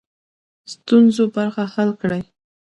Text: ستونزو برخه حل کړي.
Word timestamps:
ستونزو 0.73 1.23
برخه 1.35 1.63
حل 1.73 1.89
کړي. 2.01 2.21